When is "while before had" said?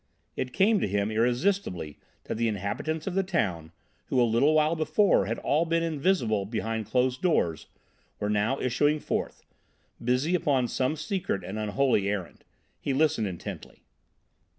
4.55-5.37